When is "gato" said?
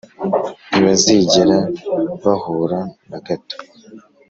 3.25-3.55